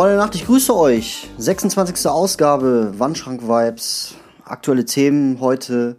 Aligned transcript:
Freunde 0.00 0.16
Nacht, 0.16 0.34
ich 0.34 0.46
grüße 0.46 0.74
euch. 0.74 1.28
26. 1.36 2.06
Ausgabe 2.06 2.94
Wandschrank 2.98 3.42
Vibes. 3.42 4.14
Aktuelle 4.46 4.86
Themen 4.86 5.40
heute. 5.40 5.96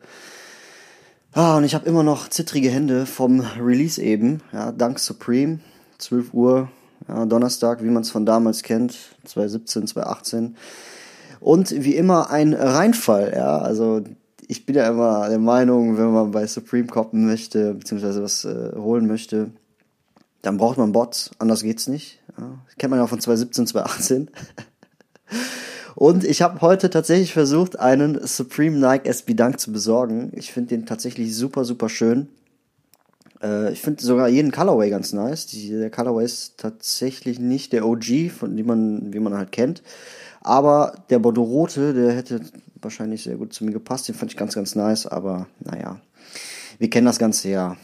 Ah, 1.34 1.58
und 1.58 1.66
ich 1.66 1.76
habe 1.76 1.88
immer 1.88 2.02
noch 2.02 2.28
zittrige 2.28 2.72
Hände 2.72 3.06
vom 3.06 3.42
Release 3.42 4.02
eben. 4.02 4.42
Ja, 4.54 4.72
dank 4.72 4.98
Supreme. 4.98 5.60
12 6.00 6.34
Uhr, 6.34 6.70
ja, 7.08 7.28
Donnerstag, 7.28 7.84
wie 7.84 7.92
man 7.92 8.02
es 8.02 8.10
von 8.10 8.26
damals 8.26 8.64
kennt. 8.64 8.98
2017, 9.26 9.86
2018. 9.86 10.56
Und 11.40 11.70
wie 11.70 11.96
immer 11.96 12.32
ein 12.32 12.56
Reinfall, 12.56 13.34
ja. 13.36 13.60
Also 13.60 14.02
ich 14.48 14.66
bin 14.66 14.78
ja 14.78 14.90
immer 14.90 15.30
der 15.30 15.38
Meinung, 15.38 16.00
wenn 16.00 16.12
man 16.12 16.32
bei 16.32 16.48
Supreme 16.48 16.88
koppen 16.88 17.28
möchte, 17.28 17.76
beziehungsweise 17.76 18.24
was 18.24 18.46
äh, 18.46 18.72
holen 18.76 19.06
möchte, 19.06 19.52
dann 20.42 20.58
braucht 20.58 20.80
man 20.80 20.92
Bots, 20.92 21.30
anders 21.38 21.62
geht's 21.62 21.88
nicht. 21.88 22.18
Ja, 22.38 22.60
kennt 22.78 22.92
man 22.92 23.00
ja 23.00 23.08
von 23.08 23.20
2017, 23.20 23.68
2018. 23.68 24.30
Und 25.96 26.24
ich 26.24 26.42
habe 26.42 26.62
heute 26.62 26.90
tatsächlich 26.90 27.34
versucht, 27.34 27.80
einen 27.80 28.26
Supreme 28.26 28.78
Nike 28.78 29.08
SB 29.08 29.34
Dunk 29.34 29.60
zu 29.60 29.72
besorgen. 29.72 30.32
Ich 30.34 30.52
finde 30.52 30.70
den 30.70 30.86
tatsächlich 30.86 31.36
super, 31.36 31.66
super 31.66 31.90
schön. 31.90 32.30
Äh, 33.42 33.74
ich 33.74 33.82
finde 33.82 34.04
sogar 34.04 34.28
jeden 34.30 34.52
Colorway 34.52 34.90
ganz 34.90 35.14
nice. 35.14 35.48
Die, 35.48 35.70
der 35.70 35.92
Colorway 35.92 36.26
ist 36.26 36.58
tatsächlich 36.58 37.40
nicht 37.40 37.74
der 37.74 37.86
OG, 37.86 38.32
von 38.36 38.56
dem 38.56 38.66
man, 38.66 39.14
wie 39.14 39.20
man 39.20 39.36
halt 39.36 39.52
kennt. 39.52 39.84
Aber 40.42 40.96
der 41.10 41.20
Bordeaux 41.20 41.44
Rote, 41.44 41.94
der 41.94 42.14
hätte 42.14 42.42
wahrscheinlich 42.82 43.24
sehr 43.24 43.36
gut 43.36 43.54
zu 43.54 43.64
mir 43.64 43.72
gepasst. 43.72 44.08
Den 44.08 44.16
fand 44.16 44.32
ich 44.32 44.38
ganz, 44.38 44.56
ganz 44.56 44.76
nice. 44.76 45.06
Aber 45.06 45.48
naja, 45.60 46.00
wir 46.80 46.90
kennen 46.90 47.06
das 47.06 47.20
Ganze 47.20 47.50
ja. 47.50 47.78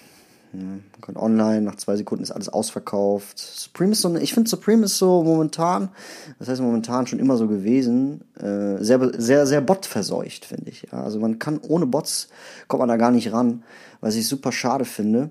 Kann 1.01 1.17
online, 1.17 1.61
nach 1.61 1.75
zwei 1.75 1.95
Sekunden 1.95 2.23
ist 2.23 2.31
alles 2.31 2.49
ausverkauft. 2.49 3.37
Supreme 3.37 3.91
ist 3.91 4.01
so, 4.01 4.15
ich 4.15 4.33
finde 4.33 4.49
Supreme 4.49 4.85
ist 4.85 4.97
so 4.97 5.23
momentan, 5.23 5.89
das 6.39 6.47
heißt 6.47 6.61
momentan 6.61 7.05
schon 7.05 7.19
immer 7.19 7.37
so 7.37 7.47
gewesen, 7.47 8.21
äh, 8.39 8.81
sehr, 8.83 9.11
sehr, 9.19 9.45
sehr 9.45 9.61
botverseucht, 9.61 10.45
finde 10.45 10.69
ich. 10.69 10.87
Ja, 10.91 11.03
also 11.03 11.19
man 11.19 11.37
kann 11.37 11.59
ohne 11.67 11.85
Bots, 11.85 12.29
kommt 12.67 12.79
man 12.79 12.89
da 12.89 12.97
gar 12.97 13.11
nicht 13.11 13.31
ran, 13.31 13.63
was 14.01 14.15
ich 14.15 14.27
super 14.27 14.51
schade 14.51 14.85
finde. 14.85 15.29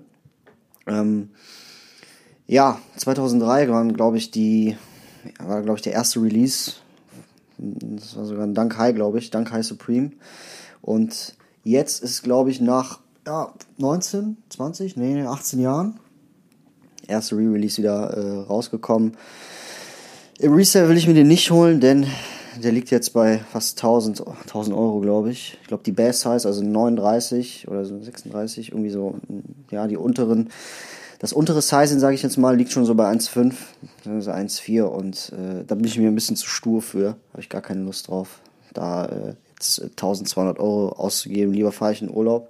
Ähm, 0.85 1.29
ja, 2.45 2.79
2003 2.95 3.69
waren, 3.69 3.93
glaube 3.93 4.17
ich, 4.17 4.31
die, 4.31 4.77
war, 5.39 5.61
glaube 5.61 5.77
ich, 5.77 5.83
der 5.83 5.93
erste 5.93 6.21
Release 6.21 6.73
das 7.57 8.15
war 8.15 8.25
sogar 8.25 8.43
ein 8.43 8.53
Dank 8.53 8.77
High, 8.77 8.95
glaube 8.95 9.19
ich. 9.19 9.29
Dank 9.29 9.51
High 9.51 9.65
Supreme. 9.65 10.11
Und 10.81 11.35
jetzt 11.63 12.03
ist, 12.03 12.23
glaube 12.23 12.51
ich, 12.51 12.61
nach 12.61 12.99
ja, 13.27 13.53
19, 13.77 14.37
20, 14.49 14.95
nee, 14.95 15.21
18 15.21 15.59
Jahren 15.59 15.99
erste 17.07 17.35
Re-Release 17.35 17.77
wieder 17.77 18.11
äh, 18.11 18.39
rausgekommen. 18.45 19.17
Im 20.39 20.53
Resale 20.53 20.87
will 20.87 20.97
ich 20.97 21.07
mir 21.07 21.13
den 21.13 21.27
nicht 21.27 21.51
holen, 21.51 21.79
denn 21.81 22.07
der 22.63 22.71
liegt 22.71 22.89
jetzt 22.89 23.11
bei 23.13 23.39
fast 23.51 23.77
1000, 23.79 24.25
1000 24.25 24.75
Euro, 24.75 25.01
glaube 25.01 25.31
ich. 25.31 25.57
Ich 25.61 25.67
glaube, 25.67 25.83
die 25.83 25.91
Bass 25.91 26.21
Size, 26.21 26.47
also 26.47 26.63
39 26.63 27.67
oder 27.67 27.85
so 27.85 28.01
36, 28.01 28.71
irgendwie 28.71 28.89
so, 28.89 29.15
ja, 29.71 29.87
die 29.87 29.97
unteren 29.97 30.49
das 31.19 31.33
untere 31.33 31.63
Sizing, 31.63 31.97
sage 31.97 32.13
ich 32.13 32.21
jetzt 32.21 32.37
mal, 32.37 32.55
liegt 32.55 32.71
schon 32.71 32.85
so 32.85 32.93
bei 32.93 33.11
1,5, 33.11 33.53
also 34.05 34.31
1,4 34.31 34.83
und 34.83 35.33
äh, 35.33 35.63
da 35.65 35.73
bin 35.73 35.85
ich 35.85 35.97
mir 35.97 36.07
ein 36.07 36.15
bisschen 36.15 36.35
zu 36.35 36.47
stur 36.47 36.81
für. 36.81 37.17
Habe 37.31 37.41
ich 37.41 37.49
gar 37.49 37.61
keine 37.61 37.81
Lust 37.81 38.07
drauf, 38.07 38.39
da 38.73 39.05
äh, 39.05 39.33
1200 39.59 40.59
Euro 40.59 40.89
auszugeben. 40.89 41.53
Lieber 41.53 41.71
fahre 41.71 41.93
ich 41.93 42.01
in 42.01 42.09
Urlaub 42.09 42.49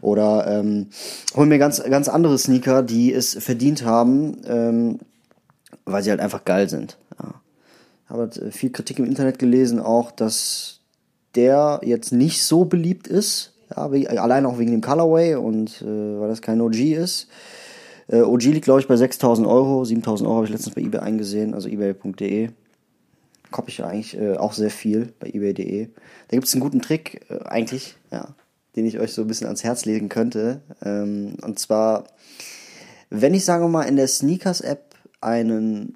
oder 0.00 0.46
ähm, 0.46 0.88
hol 1.34 1.46
mir 1.46 1.58
ganz, 1.58 1.82
ganz 1.82 2.08
andere 2.08 2.38
Sneaker, 2.38 2.82
die 2.82 3.12
es 3.12 3.34
verdient 3.42 3.84
haben, 3.84 4.38
ähm, 4.46 4.98
weil 5.84 6.02
sie 6.02 6.10
halt 6.10 6.20
einfach 6.20 6.44
geil 6.44 6.68
sind. 6.68 6.98
Ja. 7.18 7.34
Habe 8.08 8.22
halt 8.22 8.54
viel 8.54 8.70
Kritik 8.70 8.98
im 8.98 9.06
Internet 9.06 9.38
gelesen, 9.38 9.80
auch, 9.80 10.10
dass 10.10 10.80
der 11.34 11.80
jetzt 11.82 12.12
nicht 12.12 12.42
so 12.42 12.64
beliebt 12.64 13.06
ist. 13.08 13.52
Ja, 13.74 13.86
allein 13.86 14.44
auch 14.44 14.58
wegen 14.58 14.70
dem 14.70 14.82
Colorway 14.82 15.36
und 15.36 15.80
äh, 15.80 16.20
weil 16.20 16.28
das 16.28 16.42
kein 16.42 16.60
OG 16.60 16.78
ist. 16.78 17.28
Äh, 18.08 18.20
OG 18.20 18.42
liegt, 18.42 18.64
glaube 18.64 18.80
ich, 18.80 18.88
bei 18.88 18.94
6.000 18.94 19.48
Euro. 19.48 19.82
7.000 19.82 20.24
Euro 20.24 20.36
habe 20.36 20.44
ich 20.44 20.52
letztens 20.52 20.74
bei 20.74 20.82
eBay 20.82 21.00
eingesehen, 21.00 21.54
also 21.54 21.68
ebay.de. 21.68 22.50
Koppe 23.52 23.70
ich 23.70 23.78
ja 23.78 23.86
eigentlich 23.86 24.18
äh, 24.18 24.36
auch 24.36 24.52
sehr 24.52 24.70
viel 24.70 25.12
bei 25.20 25.28
ebay.de. 25.28 25.86
Da 25.86 26.36
gibt 26.36 26.46
es 26.46 26.54
einen 26.54 26.60
guten 26.60 26.82
Trick, 26.82 27.24
äh, 27.30 27.44
eigentlich, 27.44 27.96
ja, 28.10 28.34
den 28.74 28.86
ich 28.86 28.98
euch 28.98 29.12
so 29.12 29.22
ein 29.22 29.28
bisschen 29.28 29.46
ans 29.46 29.62
Herz 29.62 29.84
legen 29.84 30.08
könnte. 30.08 30.62
Ähm, 30.84 31.36
und 31.42 31.58
zwar, 31.58 32.04
wenn 33.10 33.34
ich, 33.34 33.44
sagen 33.44 33.62
wir 33.64 33.68
mal, 33.68 33.84
in 33.84 33.96
der 33.96 34.08
Sneakers-App 34.08 34.94
einen 35.20 35.94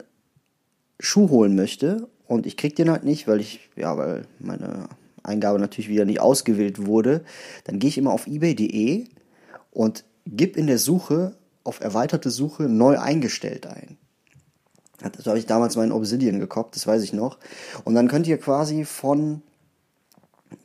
Schuh 1.00 1.28
holen 1.31 1.56
möchte 1.56 2.09
und 2.27 2.47
ich 2.47 2.56
krieg 2.56 2.77
den 2.77 2.91
halt 2.91 3.05
nicht, 3.05 3.27
weil 3.27 3.41
ich, 3.41 3.69
ja, 3.77 3.97
weil 3.97 4.27
meine 4.39 4.89
Eingabe 5.22 5.59
natürlich 5.59 5.89
wieder 5.89 6.05
nicht 6.05 6.21
ausgewählt 6.21 6.87
wurde, 6.87 7.25
dann 7.65 7.78
gehe 7.78 7.89
ich 7.89 7.99
immer 7.99 8.12
auf 8.12 8.27
ebay.de 8.27 9.06
und 9.71 10.05
gib 10.27 10.56
in 10.56 10.66
der 10.66 10.78
Suche 10.78 11.37
auf 11.65 11.81
erweiterte 11.81 12.31
Suche 12.31 12.65
neu 12.65 12.99
eingestellt 12.99 13.66
ein. 13.66 13.99
Das 14.99 15.27
habe 15.27 15.39
ich 15.39 15.47
damals 15.47 15.77
mal 15.77 15.84
in 15.84 15.93
Obsidian 15.93 16.41
gekoppt, 16.41 16.75
das 16.75 16.87
weiß 16.87 17.03
ich 17.03 17.12
noch. 17.12 17.39
Und 17.84 17.95
dann 17.95 18.09
könnt 18.09 18.27
ihr 18.27 18.39
quasi 18.39 18.84
von 18.84 19.43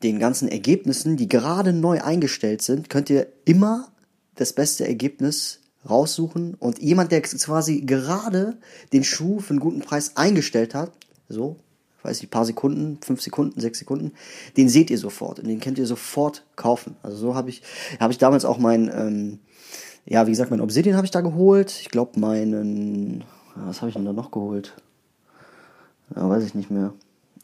den 0.04 0.20
ganzen 0.20 0.48
Ergebnissen, 0.48 1.18
die 1.18 1.28
gerade 1.28 1.74
neu 1.74 2.02
eingestellt 2.02 2.62
sind, 2.62 2.90
könnt 2.90 3.10
ihr 3.10 3.28
immer 3.46 3.90
das 4.36 4.54
beste 4.54 4.88
Ergebnis 4.88 5.60
raussuchen 5.90 6.56
und 6.56 6.80
jemand, 6.80 7.12
der 7.12 7.22
quasi 7.22 7.82
gerade 7.82 8.58
den 8.94 9.04
Schuh 9.04 9.40
für 9.40 9.52
einen 9.52 9.60
guten 9.60 9.82
Preis 9.82 10.16
eingestellt 10.16 10.76
hat, 10.76 10.92
so, 11.28 11.58
weiß 12.04 12.22
ich, 12.22 12.30
paar 12.30 12.46
Sekunden, 12.46 13.00
fünf 13.02 13.22
Sekunden, 13.22 13.60
sechs 13.60 13.80
Sekunden, 13.80 14.14
den 14.58 14.70
seht 14.70 14.90
ihr 14.92 14.98
sofort 14.98 15.40
und 15.40 15.48
den 15.48 15.60
könnt 15.60 15.80
ihr 15.80 15.88
sofort 15.88 16.46
kaufen. 16.56 16.96
Also 17.04 17.18
so 17.18 17.36
habe 17.36 17.50
ich, 17.50 17.64
habe 18.00 18.14
ich 18.14 18.20
damals 18.20 18.46
auch 18.46 18.60
mein, 18.60 18.92
ähm, 18.94 19.40
ja, 20.06 20.26
wie 20.26 20.32
gesagt, 20.32 20.52
mein 20.52 20.62
Obsidian 20.62 20.96
habe 20.96 21.06
ich 21.06 21.12
da 21.12 21.22
geholt. 21.22 21.72
Ich 21.82 21.90
glaube, 21.90 22.20
meinen. 22.20 23.24
Was 23.56 23.82
habe 23.82 23.90
ich 23.90 23.96
denn 23.96 24.06
da 24.06 24.14
noch 24.14 24.32
geholt? 24.32 24.74
Ja, 26.16 26.30
weiß 26.30 26.44
ich 26.44 26.56
nicht 26.56 26.72
mehr. 26.72 26.94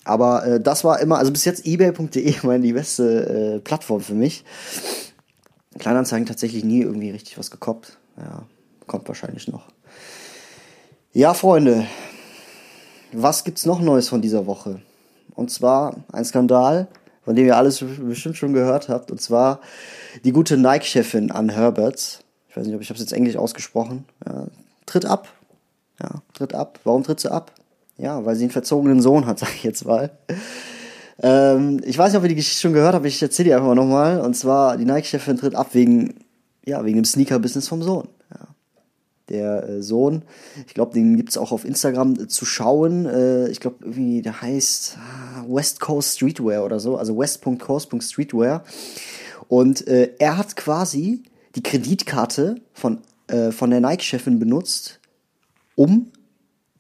Aber 0.04 0.46
äh, 0.46 0.60
das 0.60 0.84
war 0.84 1.00
immer, 1.00 1.18
also 1.18 1.32
bis 1.32 1.46
jetzt 1.46 1.66
ebay.de 1.66 2.36
meine 2.44 2.64
die 2.64 2.74
beste 2.74 3.56
äh, 3.56 3.60
Plattform 3.60 4.02
für 4.02 4.14
mich. 4.14 4.44
Kleinanzeigen 5.78 6.26
tatsächlich 6.26 6.64
nie 6.64 6.82
irgendwie 6.82 7.12
richtig 7.12 7.38
was 7.38 7.52
gekoppt. 7.52 7.98
Ja, 8.18 8.44
kommt 8.88 9.08
wahrscheinlich 9.08 9.48
noch. 9.48 9.68
Ja, 11.14 11.34
Freunde, 11.34 11.86
was 13.12 13.44
gibt's 13.44 13.66
noch 13.66 13.80
Neues 13.80 14.10
von 14.10 14.22
dieser 14.22 14.46
Woche? 14.48 14.82
Und 15.36 15.52
zwar 15.52 15.96
ein 16.12 16.26
Skandal, 16.26 16.88
von 17.24 17.36
dem 17.36 17.46
ihr 17.46 17.58
alles 17.58 17.84
bestimmt 18.00 18.38
schon 18.38 18.54
gehört 18.54 18.90
habt. 18.90 19.12
Und 19.12 19.22
zwar 19.22 19.60
die 20.24 20.32
gute 20.32 20.58
Nike-Chefin 20.58 21.32
Ann 21.32 21.50
Herberts 21.50 22.24
weiß 22.58 22.66
nicht, 22.66 22.76
ob 22.76 22.82
ich 22.82 22.90
es 22.90 23.00
jetzt 23.00 23.14
englisch 23.14 23.38
ausgesprochen, 23.38 24.06
ja, 24.26 24.48
tritt 24.86 25.06
ab. 25.06 25.28
Ja, 26.02 26.22
tritt 26.34 26.54
ab. 26.54 26.80
Warum 26.84 27.04
tritt 27.04 27.20
sie 27.20 27.32
ab? 27.32 27.54
Ja, 27.98 28.24
weil 28.26 28.36
sie 28.36 28.44
einen 28.44 28.52
verzogenen 28.52 29.02
Sohn 29.02 29.26
hat, 29.26 29.40
sag 29.40 29.54
ich 29.56 29.64
jetzt 29.64 29.86
mal. 29.86 30.12
Ähm, 31.20 31.82
ich 31.84 31.98
weiß 31.98 32.12
nicht, 32.12 32.18
ob 32.18 32.24
ihr 32.24 32.30
die 32.30 32.36
Geschichte 32.36 32.62
schon 32.62 32.74
gehört 32.74 32.94
habt, 32.94 33.06
ich 33.06 33.22
erzähle 33.22 33.50
die 33.50 33.54
einfach 33.54 33.68
mal 33.68 33.76
nochmal. 33.76 34.22
Und 34.22 34.36
zwar, 34.36 34.78
die 34.78 34.86
Nike-Chefin 34.86 35.38
tritt 35.38 35.56
ab 35.56 35.70
wegen, 35.74 36.16
ja, 36.66 36.84
wegen 36.86 36.98
dem 36.98 37.06
Sneaker-Business 37.06 37.68
vom 37.68 37.82
Sohn. 37.82 38.08
Ja. 38.32 38.48
Der 39.30 39.68
äh, 39.68 39.82
Sohn, 39.82 40.22
ich 40.68 40.74
glaube, 40.74 40.94
den 40.94 41.18
gibt 41.18 41.30
es 41.30 41.38
auch 41.38 41.52
auf 41.52 41.66
Instagram 41.66 42.14
äh, 42.14 42.28
zu 42.28 42.46
schauen. 42.46 43.08
Äh, 43.08 43.50
ich 43.50 43.60
glaube, 43.60 43.78
irgendwie, 43.82 44.22
der 44.22 44.42
heißt 44.42 44.98
ah, 45.00 45.46
West 45.48 45.80
Coast 45.80 46.16
Streetwear 46.16 46.64
oder 46.64 46.80
so, 46.80 46.98
also 46.98 47.18
west.coast.streetwear. 47.18 48.64
Und 49.48 49.88
äh, 49.88 50.14
er 50.20 50.38
hat 50.38 50.56
quasi 50.56 51.24
die 51.56 51.64
Kreditkarte 51.64 52.62
von, 52.74 53.00
äh, 53.28 53.52
von 53.52 53.72
der 53.72 53.82
Nike-Chefin 53.82 54.40
benutzt, 54.40 54.97
um 55.78 56.12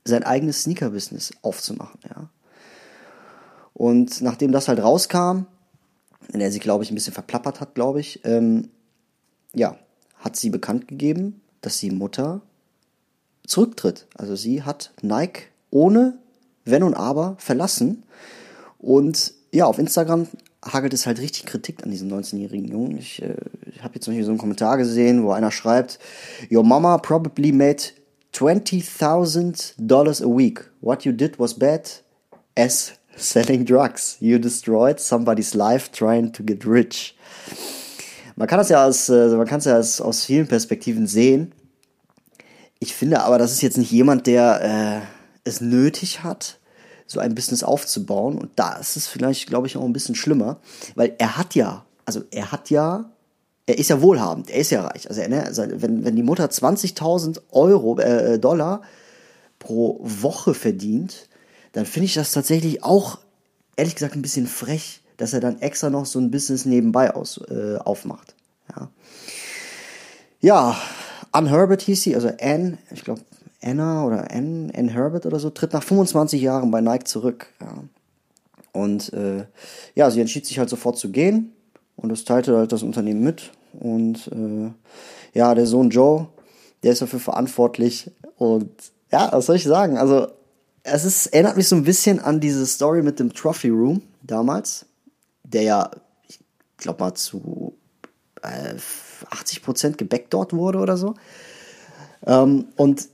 sein 0.03 0.23
eigenes 0.23 0.63
Sneaker-Business 0.63 1.31
aufzumachen, 1.41 1.99
ja. 2.09 2.29
Und 3.73 4.21
nachdem 4.21 4.51
das 4.51 4.67
halt 4.67 4.81
rauskam, 4.81 5.45
in 6.33 6.39
der 6.39 6.51
sie, 6.51 6.59
glaube 6.59 6.83
ich, 6.83 6.91
ein 6.91 6.95
bisschen 6.95 7.13
verplappert 7.13 7.61
hat, 7.61 7.75
glaube 7.75 7.99
ich, 7.99 8.25
ähm, 8.25 8.69
ja, 9.53 9.77
hat 10.17 10.35
sie 10.35 10.49
bekannt 10.49 10.87
gegeben, 10.87 11.41
dass 11.61 11.77
die 11.77 11.91
Mutter 11.91 12.41
zurücktritt. 13.45 14.07
Also 14.15 14.35
sie 14.35 14.63
hat 14.63 14.91
Nike 15.03 15.43
ohne 15.69 16.17
Wenn 16.65 16.81
und 16.83 16.95
Aber 16.95 17.35
verlassen. 17.37 18.03
Und 18.79 19.33
ja, 19.51 19.65
auf 19.65 19.77
Instagram 19.77 20.27
hagelt 20.65 20.93
es 20.93 21.05
halt 21.05 21.19
richtig 21.19 21.45
Kritik 21.45 21.83
an 21.83 21.91
diesen 21.91 22.11
19-jährigen 22.11 22.67
Jungen. 22.67 22.97
Ich, 22.97 23.21
äh, 23.21 23.35
ich 23.71 23.83
habe 23.83 23.95
jetzt 23.95 24.05
zum 24.05 24.13
Beispiel 24.13 24.25
so 24.25 24.31
einen 24.31 24.39
Kommentar 24.39 24.77
gesehen, 24.77 25.23
wo 25.23 25.31
einer 25.31 25.51
schreibt, 25.51 25.99
Your 26.51 26.63
mama 26.63 26.97
probably 26.97 27.51
made 27.51 27.83
$20,000 28.37 30.21
a 30.21 30.27
week. 30.27 30.59
What 30.81 31.05
you 31.05 31.11
did 31.11 31.39
was 31.39 31.53
bad 31.53 31.89
as 32.55 32.93
selling 33.15 33.65
drugs. 33.65 34.17
You 34.19 34.37
destroyed 34.37 34.99
somebody's 34.99 35.55
life 35.55 35.91
trying 35.91 36.31
to 36.33 36.43
get 36.43 36.65
rich. 36.65 37.15
Man 38.35 38.47
kann 38.47 38.59
das 38.59 38.69
ja 38.69 38.85
aus, 38.85 39.09
äh, 39.09 39.29
man 39.35 39.47
kann 39.47 39.57
es 39.57 39.65
ja 39.65 39.79
aus, 39.79 39.99
aus 39.99 40.25
vielen 40.25 40.47
Perspektiven 40.47 41.07
sehen. 41.07 41.53
Ich 42.79 42.93
finde 42.93 43.21
aber, 43.21 43.39
das 43.39 43.51
ist 43.51 43.63
jetzt 43.63 43.79
nicht 43.79 43.91
jemand, 43.91 44.27
der 44.27 44.61
äh, 44.61 45.01
es 45.43 45.59
nötig 45.59 46.23
hat, 46.23 46.59
so 47.07 47.19
ein 47.19 47.33
Business 47.33 47.63
aufzubauen. 47.63 48.37
Und 48.37 48.51
da 48.55 48.73
ist 48.73 48.95
es 48.95 49.07
vielleicht, 49.07 49.47
glaube 49.47 49.65
ich, 49.65 49.75
auch 49.75 49.83
ein 49.83 49.93
bisschen 49.93 50.13
schlimmer, 50.13 50.59
weil 50.93 51.15
er 51.17 51.37
hat 51.37 51.55
ja, 51.55 51.85
also 52.05 52.21
er 52.29 52.51
hat 52.51 52.69
ja, 52.69 53.09
er 53.67 53.77
ist 53.77 53.89
ja 53.89 54.01
wohlhabend, 54.01 54.49
er 54.49 54.59
ist 54.59 54.71
ja 54.71 54.81
reich. 54.87 55.09
Also, 55.09 55.21
ne, 55.27 55.43
also 55.43 55.63
wenn, 55.67 56.05
wenn 56.05 56.15
die 56.15 56.23
Mutter 56.23 56.45
20.000 56.45 57.41
Euro, 57.51 57.99
äh, 57.99 58.39
Dollar 58.39 58.81
pro 59.59 59.99
Woche 60.01 60.53
verdient, 60.53 61.27
dann 61.73 61.85
finde 61.85 62.05
ich 62.05 62.13
das 62.13 62.31
tatsächlich 62.31 62.83
auch, 62.83 63.19
ehrlich 63.75 63.95
gesagt, 63.95 64.15
ein 64.15 64.21
bisschen 64.21 64.47
frech, 64.47 65.01
dass 65.17 65.33
er 65.33 65.41
dann 65.41 65.61
extra 65.61 65.89
noch 65.89 66.05
so 66.05 66.17
ein 66.17 66.31
Business 66.31 66.65
nebenbei 66.65 67.13
aus, 67.13 67.41
äh, 67.49 67.75
aufmacht. 67.77 68.35
Ja. 68.73 68.89
ja, 70.39 70.77
Ann 71.31 71.47
Herbert 71.47 71.81
hieß 71.81 72.03
sie, 72.03 72.15
also 72.15 72.31
Ann, 72.39 72.77
ich 72.91 73.03
glaube, 73.03 73.21
Anna 73.61 74.05
oder 74.05 74.31
Ann, 74.31 74.71
Ann 74.75 74.87
Herbert 74.87 75.25
oder 75.25 75.39
so, 75.39 75.49
tritt 75.49 75.73
nach 75.73 75.83
25 75.83 76.41
Jahren 76.41 76.71
bei 76.71 76.79
Nike 76.79 77.05
zurück. 77.05 77.47
Ja. 77.59 77.83
Und 78.71 79.11
äh, 79.11 79.45
ja, 79.95 80.09
sie 80.09 80.21
entschied 80.21 80.45
sich 80.45 80.59
halt 80.59 80.69
sofort 80.69 80.97
zu 80.97 81.11
gehen 81.11 81.51
und 81.97 82.09
das 82.09 82.23
teilte 82.23 82.55
halt 82.55 82.71
das 82.71 82.83
Unternehmen 82.83 83.21
mit. 83.21 83.51
Und 83.73 84.27
äh, 84.27 84.71
ja, 85.37 85.53
der 85.53 85.65
Sohn 85.65 85.89
Joe, 85.89 86.27
der 86.83 86.93
ist 86.93 87.01
dafür 87.01 87.19
verantwortlich. 87.19 88.11
Und 88.37 88.69
ja, 89.11 89.29
was 89.31 89.47
soll 89.47 89.57
ich 89.57 89.63
sagen? 89.63 89.97
Also, 89.97 90.27
es 90.83 91.03
ist, 91.03 91.27
erinnert 91.27 91.57
mich 91.57 91.67
so 91.67 91.75
ein 91.75 91.83
bisschen 91.83 92.19
an 92.19 92.39
diese 92.39 92.65
Story 92.65 93.01
mit 93.01 93.19
dem 93.19 93.33
Trophy 93.33 93.69
Room 93.69 94.03
damals, 94.21 94.85
der 95.43 95.63
ja, 95.63 95.91
ich 96.29 96.39
glaube 96.77 97.03
mal, 97.03 97.13
zu 97.15 97.75
äh, 98.43 98.75
80% 99.31 99.97
gebackdort 99.97 100.53
wurde 100.53 100.79
oder 100.79 100.97
so. 100.97 101.15
Ähm, 102.25 102.65
und 102.75 103.09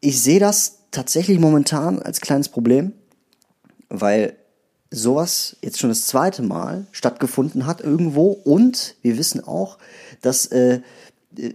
ich 0.00 0.20
sehe 0.20 0.40
das 0.40 0.78
tatsächlich 0.90 1.38
momentan 1.38 2.00
als 2.00 2.20
kleines 2.20 2.48
Problem, 2.48 2.92
weil 3.90 4.34
sowas 4.90 5.56
jetzt 5.62 5.78
schon 5.78 5.90
das 5.90 6.06
zweite 6.06 6.42
Mal 6.42 6.86
stattgefunden 6.92 7.66
hat 7.66 7.80
irgendwo 7.80 8.30
und 8.30 8.96
wir 9.02 9.18
wissen 9.18 9.44
auch, 9.44 9.78
dass 10.22 10.46
äh, 10.46 10.80
äh 11.36 11.54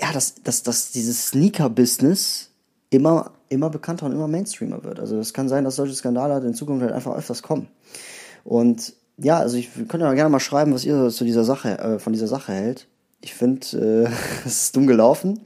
ja, 0.00 0.12
dass, 0.12 0.36
dass, 0.42 0.62
dass 0.62 0.92
dieses 0.92 1.28
Sneaker-Business 1.28 2.50
immer, 2.88 3.32
immer 3.50 3.68
bekannter 3.68 4.06
und 4.06 4.12
immer 4.12 4.28
Mainstreamer 4.28 4.82
wird. 4.82 4.98
Also 4.98 5.18
es 5.18 5.34
kann 5.34 5.48
sein, 5.48 5.64
dass 5.64 5.76
solche 5.76 5.94
Skandale 5.94 6.32
halt 6.32 6.44
in 6.44 6.54
Zukunft 6.54 6.82
halt 6.82 6.94
einfach 6.94 7.16
öfters 7.16 7.42
kommen. 7.42 7.68
Und 8.44 8.94
ja, 9.18 9.38
also 9.38 9.56
ich 9.56 9.70
könnte 9.74 10.00
ja 10.00 10.14
gerne 10.14 10.30
mal 10.30 10.40
schreiben, 10.40 10.72
was 10.72 10.84
ihr 10.84 11.10
zu 11.10 11.24
dieser 11.24 11.44
Sache, 11.44 11.78
äh, 11.78 11.98
von 11.98 12.12
dieser 12.12 12.28
Sache 12.28 12.52
hält. 12.52 12.86
Ich 13.20 13.34
finde, 13.34 14.08
äh, 14.08 14.10
es 14.46 14.64
ist 14.64 14.76
dumm 14.76 14.86
gelaufen. 14.86 15.40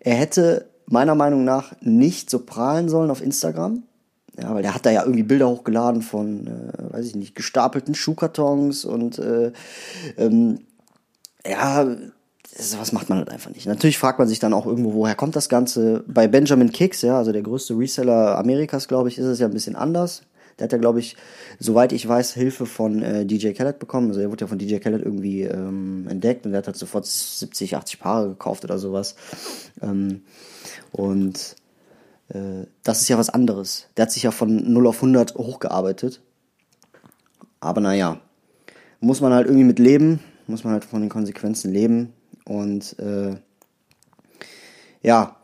Er 0.00 0.14
hätte 0.14 0.68
meiner 0.86 1.14
Meinung 1.14 1.44
nach 1.44 1.72
nicht 1.80 2.30
so 2.30 2.40
prahlen 2.40 2.88
sollen 2.88 3.10
auf 3.10 3.22
Instagram. 3.22 3.84
Ja, 4.40 4.54
weil 4.54 4.62
der 4.62 4.74
hat 4.74 4.86
da 4.86 4.90
ja 4.90 5.02
irgendwie 5.02 5.22
Bilder 5.22 5.48
hochgeladen 5.48 6.02
von, 6.02 6.46
äh, 6.46 6.92
weiß 6.94 7.06
ich 7.06 7.16
nicht, 7.16 7.34
gestapelten 7.34 7.94
Schuhkartons 7.94 8.84
und 8.84 9.18
äh, 9.18 9.52
ähm, 10.16 10.60
ja, 11.46 11.86
was 12.78 12.92
macht 12.92 13.08
man 13.08 13.18
halt 13.18 13.30
einfach 13.30 13.50
nicht. 13.50 13.66
Natürlich 13.66 13.98
fragt 13.98 14.18
man 14.18 14.28
sich 14.28 14.38
dann 14.38 14.52
auch 14.52 14.66
irgendwo, 14.66 14.94
woher 14.94 15.14
kommt 15.14 15.36
das 15.36 15.48
Ganze. 15.48 16.04
Bei 16.06 16.28
Benjamin 16.28 16.72
Kicks, 16.72 17.02
ja, 17.02 17.16
also 17.16 17.32
der 17.32 17.42
größte 17.42 17.78
Reseller 17.78 18.38
Amerikas, 18.38 18.88
glaube 18.88 19.08
ich, 19.08 19.18
ist 19.18 19.26
es 19.26 19.38
ja 19.38 19.46
ein 19.46 19.52
bisschen 19.52 19.76
anders. 19.76 20.22
Der 20.58 20.64
hat 20.64 20.72
ja, 20.72 20.78
glaube 20.78 21.00
ich, 21.00 21.16
soweit 21.58 21.92
ich 21.92 22.06
weiß, 22.06 22.34
Hilfe 22.34 22.66
von 22.66 23.02
äh, 23.02 23.24
DJ 23.24 23.52
Khaled 23.52 23.78
bekommen. 23.78 24.08
Also 24.08 24.20
er 24.20 24.30
wurde 24.30 24.44
ja 24.44 24.46
von 24.46 24.58
DJ 24.58 24.76
Khaled 24.76 25.02
irgendwie 25.02 25.42
ähm, 25.42 26.06
entdeckt 26.08 26.44
und 26.44 26.52
der 26.52 26.58
hat 26.58 26.66
halt 26.66 26.76
sofort 26.76 27.06
70, 27.06 27.76
80 27.76 27.98
Paare 27.98 28.28
gekauft 28.28 28.64
oder 28.64 28.78
sowas. 28.78 29.16
Ähm, 29.80 30.22
und 30.92 31.56
das 32.82 33.00
ist 33.00 33.08
ja 33.08 33.18
was 33.18 33.30
anderes. 33.30 33.86
Der 33.96 34.04
hat 34.04 34.12
sich 34.12 34.22
ja 34.22 34.30
von 34.30 34.72
0 34.72 34.86
auf 34.86 34.96
100 34.96 35.34
hochgearbeitet. 35.34 36.22
Aber 37.60 37.80
naja, 37.80 38.20
muss 39.00 39.20
man 39.20 39.32
halt 39.32 39.46
irgendwie 39.46 39.64
mit 39.64 39.78
leben, 39.78 40.20
muss 40.46 40.64
man 40.64 40.74
halt 40.74 40.84
von 40.84 41.00
den 41.00 41.10
Konsequenzen 41.10 41.72
leben. 41.72 42.12
Und 42.44 42.98
äh, 42.98 43.36
ja, 45.02 45.36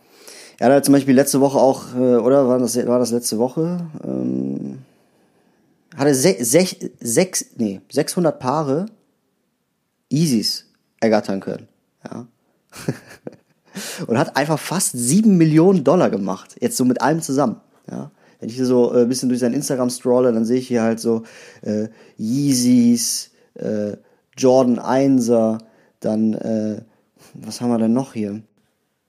er 0.59 0.67
hat 0.67 0.73
halt 0.73 0.85
zum 0.85 0.93
Beispiel 0.93 1.15
letzte 1.15 1.41
Woche 1.41 1.59
auch, 1.59 1.95
äh, 1.95 2.17
oder 2.17 2.49
war 2.49 2.59
das, 2.59 2.77
war 2.87 2.99
das 2.99 3.11
letzte 3.11 3.39
Woche, 3.39 3.87
ähm, 4.05 4.79
hatte 5.97 6.15
se 6.15 6.37
sech, 6.41 6.91
sechs, 7.01 7.47
nee, 7.57 7.81
600 7.91 8.39
Paare 8.39 8.87
Easys 10.09 10.67
ergattern 11.01 11.41
können. 11.41 11.69
Ja. 12.05 12.27
und 14.07 14.19
hat 14.19 14.37
einfach 14.37 14.59
fast 14.59 14.93
7 14.93 15.37
Millionen 15.37 15.85
Dollar 15.85 16.11
gemacht. 16.11 16.57
Jetzt 16.61 16.77
so 16.77 16.85
mit 16.85 17.01
allem 17.01 17.21
zusammen. 17.21 17.61
Ja. 17.91 18.11
Wenn 18.41 18.49
ich 18.49 18.57
hier 18.57 18.67
so 18.67 18.95
äh, 18.95 19.03
ein 19.03 19.09
bisschen 19.09 19.29
durch 19.29 19.41
sein 19.41 19.55
Instagram 19.55 19.91
scrolle, 19.91 20.33
dann 20.33 20.45
sehe 20.45 20.59
ich 20.59 20.69
hier 20.69 20.83
halt 20.83 21.01
so 21.01 21.23
äh, 21.63 21.89
Yeezys, 22.19 23.31
äh, 23.55 23.97
Jordan 24.37 24.79
1er, 24.79 25.59
dann, 26.01 26.35
äh, 26.35 26.83
was 27.35 27.61
haben 27.61 27.71
wir 27.71 27.79
denn 27.79 27.93
noch 27.93 28.13
hier? 28.13 28.43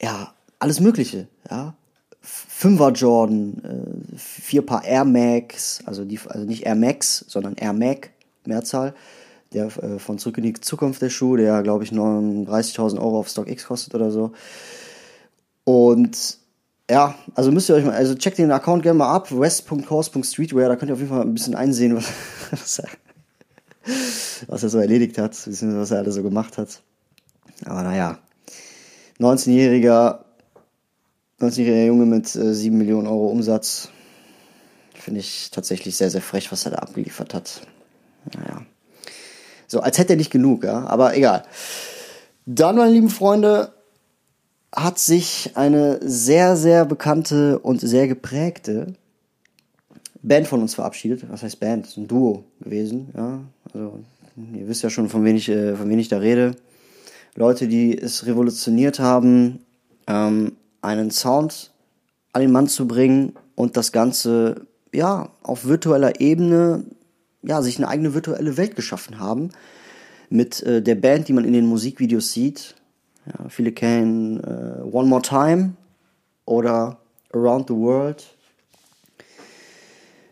Ja, 0.02 0.34
alles 0.60 0.80
Mögliche, 0.80 1.28
ja. 1.50 1.76
Fünfer 2.22 2.92
Jordan, 2.92 3.62
äh, 3.64 4.18
vier 4.18 4.66
Paar 4.66 4.84
Air 4.84 5.06
Max, 5.06 5.80
also, 5.86 6.04
die, 6.04 6.20
also 6.28 6.46
nicht 6.46 6.66
Air 6.66 6.76
Max, 6.76 7.24
sondern 7.28 7.56
Air 7.56 7.74
Mac, 7.74 8.12
Mehrzahl 8.46 8.94
der 9.54 9.66
äh, 9.66 10.00
von 10.00 10.18
Zurück 10.20 10.38
in 10.38 10.44
die 10.44 10.54
Zukunft 10.54 11.02
der 11.02 11.10
Schuh, 11.10 11.36
der 11.36 11.64
glaube 11.64 11.84
ich 11.84 11.92
39.000 11.92 12.98
Euro 13.00 13.20
auf 13.20 13.30
StockX 13.30 13.66
kostet 13.66 13.96
oder 13.96 14.12
so. 14.12 14.32
Und 15.64 16.38
ja, 16.90 17.16
also 17.36 17.52
müsst 17.52 17.70
ihr 17.70 17.76
euch 17.76 17.86
mal, 17.86 17.94
also 17.94 18.16
checkt 18.16 18.38
den 18.38 18.52
Account 18.52 18.84
gerne 18.84 19.00
mal 19.00 19.14
ab, 19.14 19.32
west.course.streetwear, 19.32 20.70
da 20.70 20.76
könnt 20.76 20.90
ihr 20.90 20.94
auf 20.94 21.00
jeden 21.00 21.12
Fall 21.12 21.22
ein 21.22 21.34
bisschen 21.34 21.56
einsehen, 21.56 21.96
was, 21.96 22.06
was, 22.52 22.80
er, 22.80 22.90
was 24.48 24.64
er 24.64 24.70
so 24.70 24.78
erledigt 24.78 25.18
hat, 25.18 25.36
was 25.46 25.92
er 25.92 25.98
alles 25.98 26.16
so 26.16 26.24
gemacht 26.24 26.58
hat. 26.58 26.82
Aber 27.66 27.84
naja, 27.84 28.20
19-jähriger 29.20 30.20
19-jähriger 31.40 31.86
Junge 31.86 32.06
mit 32.06 32.36
äh, 32.36 32.54
7 32.54 32.78
Millionen 32.78 33.08
Euro 33.08 33.28
Umsatz, 33.28 33.90
finde 34.96 35.20
ich 35.20 35.52
tatsächlich 35.52 35.96
sehr, 35.96 36.10
sehr 36.10 36.22
frech, 36.22 36.52
was 36.52 36.66
er 36.66 36.72
da 36.72 36.78
abgeliefert 36.78 37.34
hat. 37.34 37.62
Naja. 38.34 38.66
So, 39.68 39.82
als 39.82 39.98
hätte 39.98 40.14
er 40.14 40.18
nicht 40.18 40.32
genug, 40.32 40.64
ja, 40.64 40.86
aber 40.86 41.16
egal. 41.16 41.44
Dann, 42.46 42.78
meine 42.78 42.92
lieben 42.92 43.10
Freunde, 43.10 43.74
hat 44.74 45.00
sich 45.00 45.52
eine 45.56 46.00
sehr, 46.02 46.56
sehr 46.56 46.86
bekannte 46.86 47.60
und 47.60 47.82
sehr 47.82 48.08
geprägte 48.08 48.94
Band 50.22 50.48
von 50.48 50.62
uns 50.62 50.76
verabschiedet. 50.76 51.26
Was 51.30 51.44
heißt 51.44 51.60
Band? 51.60 51.86
Das 51.86 51.92
ist 51.92 51.98
ein 51.98 52.08
Duo 52.08 52.44
gewesen, 52.60 53.10
ja. 53.16 53.40
Also, 53.66 54.00
ihr 54.54 54.68
wisst 54.68 54.84
ja 54.84 54.90
schon, 54.90 55.10
von 55.10 55.24
wen 55.26 55.36
ich, 55.36 55.50
äh, 55.50 55.76
von 55.76 55.90
wen 55.90 56.00
ich 56.00 56.10
da 56.10 56.18
rede. 56.18 56.56
Leute, 57.36 57.68
die 57.68 57.98
es 57.98 58.26
revolutioniert 58.26 59.00
haben, 59.00 59.60
ähm, 60.08 60.54
einen 60.82 61.12
Sound 61.12 61.72
an 62.34 62.42
den 62.42 62.52
Mann 62.52 62.68
zu 62.68 62.88
bringen 62.88 63.34
und 63.56 63.78
das 63.78 63.92
Ganze, 63.92 64.68
ja, 64.94 65.30
auf 65.44 65.66
virtueller 65.66 66.20
Ebene 66.20 66.84
ja, 67.48 67.62
sich 67.62 67.78
eine 67.78 67.88
eigene 67.88 68.14
virtuelle 68.14 68.58
Welt 68.58 68.76
geschaffen 68.76 69.20
haben 69.20 69.50
mit 70.30 70.62
äh, 70.64 70.82
der 70.82 70.96
Band, 70.96 71.28
die 71.28 71.34
man 71.34 71.46
in 71.46 71.54
den 71.54 71.66
Musikvideos 71.66 72.34
sieht. 72.34 72.76
Ja, 73.26 73.50
viele 73.50 73.72
kennen 73.72 74.40
äh, 74.44 74.82
One 74.84 75.08
More 75.08 75.22
Time 75.22 75.74
oder 76.46 76.98
Around 77.34 77.70
the 77.70 77.76
World. 77.76 78.26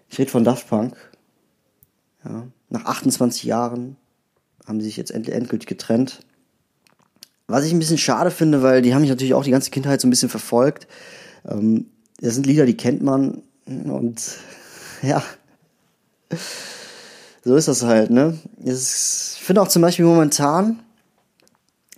Ich 0.09 0.19
rede 0.19 0.31
von 0.31 0.43
Daft 0.43 0.67
Punk. 0.67 0.95
Ja, 2.23 2.47
nach 2.69 2.85
28 2.85 3.43
Jahren 3.43 3.95
haben 4.65 4.79
sie 4.81 4.87
sich 4.87 4.97
jetzt 4.97 5.11
end 5.11 5.29
endgültig 5.29 5.67
getrennt. 5.67 6.19
Was 7.47 7.65
ich 7.65 7.71
ein 7.71 7.79
bisschen 7.79 7.97
schade 7.97 8.31
finde, 8.31 8.63
weil 8.63 8.81
die 8.81 8.93
haben 8.93 9.01
mich 9.01 9.09
natürlich 9.09 9.35
auch 9.35 9.43
die 9.43 9.51
ganze 9.51 9.71
Kindheit 9.71 10.01
so 10.01 10.07
ein 10.07 10.09
bisschen 10.09 10.29
verfolgt. 10.29 10.87
Ähm, 11.47 11.87
das 12.19 12.33
sind 12.33 12.45
Lieder, 12.45 12.65
die 12.65 12.77
kennt 12.77 13.01
man 13.01 13.43
und 13.65 14.37
ja, 15.01 15.23
so 17.45 17.55
ist 17.55 17.67
das 17.67 17.83
halt, 17.83 18.09
ne? 18.09 18.37
ich 18.63 19.37
finde 19.39 19.61
auch 19.61 19.67
zum 19.67 19.83
Beispiel 19.83 20.03
momentan 20.03 20.79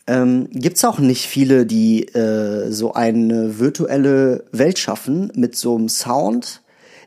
ähm, 0.06 0.50
gibt 0.51 0.77
es 0.77 0.86
auch 0.86 1.00
nicht 1.00 1.25
viele, 1.25 1.66
die 1.66 2.04
äh, 2.04 2.70
so 2.70 2.94
eine 2.94 3.58
virtuelle 3.58 4.44
Welt 4.51 4.77
schaffen 4.77 5.32
mit 5.36 5.56
so 5.56 5.75
einem 5.75 5.89
Sound, 5.89 6.62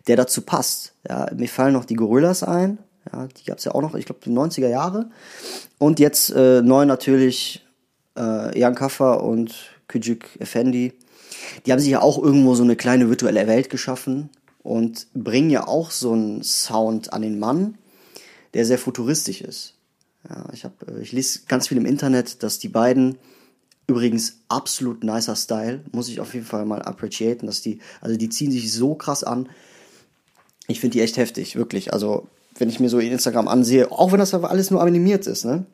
der 0.06 0.16
dazu 0.16 0.42
passt. 0.42 0.94
Ja, 1.08 1.28
mir 1.34 1.48
fallen 1.48 1.74
noch 1.74 1.84
die 1.84 1.94
Gorillas 1.94 2.42
ein, 2.42 2.78
Ja, 3.12 3.26
die 3.26 3.44
gab 3.44 3.58
es 3.58 3.64
ja 3.64 3.72
auch 3.72 3.82
noch, 3.82 3.94
ich 3.94 4.06
glaube, 4.06 4.20
die 4.24 4.30
90er 4.30 4.68
Jahre. 4.68 5.10
Und 5.78 5.98
jetzt 5.98 6.30
äh, 6.30 6.62
neu 6.62 6.84
natürlich 6.86 7.66
äh, 8.18 8.58
Jan 8.58 8.74
Kaffer 8.74 9.22
und 9.22 9.54
Küçük 9.88 10.24
Effendi. 10.38 10.92
Die 11.64 11.72
haben 11.72 11.80
sich 11.80 11.90
ja 11.90 12.02
auch 12.02 12.22
irgendwo 12.22 12.54
so 12.54 12.62
eine 12.62 12.76
kleine 12.76 13.08
virtuelle 13.08 13.46
Welt 13.46 13.70
geschaffen 13.70 14.30
und 14.62 15.06
bringen 15.14 15.50
ja 15.50 15.66
auch 15.66 15.90
so 15.90 16.12
einen 16.12 16.42
Sound 16.42 17.12
an 17.12 17.22
den 17.22 17.38
Mann, 17.38 17.78
der 18.54 18.64
sehr 18.66 18.78
futuristisch 18.78 19.40
ist. 19.40 19.74
Ja, 20.28 20.48
ich, 20.52 20.64
hab, 20.64 20.88
äh, 20.88 21.00
ich 21.00 21.12
lese 21.12 21.40
ganz 21.48 21.68
viel 21.68 21.78
im 21.78 21.86
Internet, 21.86 22.42
dass 22.42 22.58
die 22.58 22.68
beiden 22.68 23.16
übrigens 23.86 24.38
absolut 24.48 25.02
nicer 25.02 25.36
Style, 25.36 25.82
muss 25.92 26.08
ich 26.08 26.20
auf 26.20 26.34
jeden 26.34 26.46
Fall 26.46 26.64
mal 26.64 26.82
appreciaten, 26.82 27.46
dass 27.46 27.60
die, 27.60 27.80
also 28.00 28.16
die 28.16 28.28
ziehen 28.28 28.52
sich 28.52 28.72
so 28.72 28.94
krass 28.94 29.24
an. 29.24 29.48
Ich 30.68 30.80
finde 30.80 30.92
die 30.92 31.00
echt 31.00 31.16
heftig, 31.16 31.56
wirklich. 31.56 31.92
Also, 31.92 32.28
wenn 32.56 32.68
ich 32.68 32.78
mir 32.78 32.88
so 32.88 33.00
Instagram 33.00 33.48
ansehe, 33.48 33.90
auch 33.90 34.12
wenn 34.12 34.20
das 34.20 34.32
alles 34.32 34.70
nur 34.70 34.80
animiert 34.80 35.26
ist, 35.26 35.44
ne? 35.44 35.66